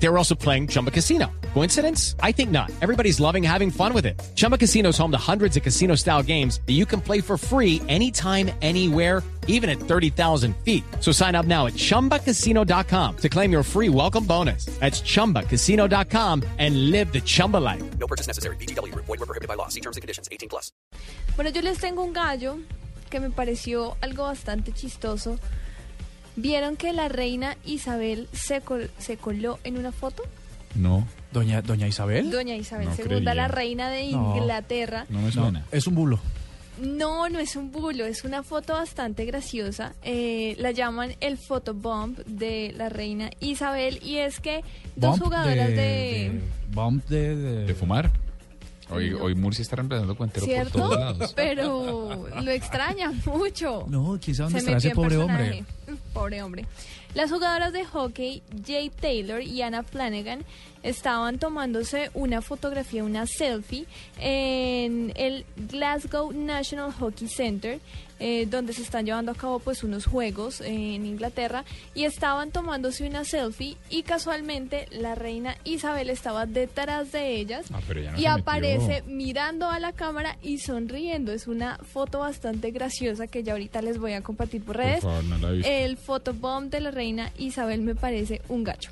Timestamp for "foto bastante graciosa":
38.44-39.94, 81.78-83.26